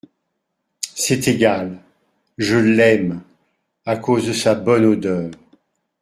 C’est 0.95 1.27
égal! 1.27 1.77
je 2.39 2.57
l’aime… 2.57 3.21
à 3.85 3.97
cause 3.97 4.25
de 4.25 4.33
sa 4.33 4.55
bonne 4.55 4.85
odeur… 4.85 5.29